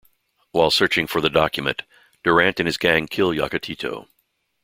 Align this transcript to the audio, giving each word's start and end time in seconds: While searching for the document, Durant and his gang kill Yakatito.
While 0.49 0.71
searching 0.71 1.05
for 1.05 1.21
the 1.21 1.29
document, 1.29 1.83
Durant 2.23 2.59
and 2.59 2.65
his 2.65 2.77
gang 2.79 3.05
kill 3.05 3.29
Yakatito. 3.33 4.07